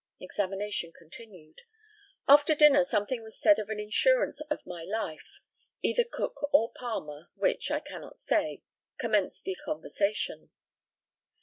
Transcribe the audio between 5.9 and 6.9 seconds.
Cook or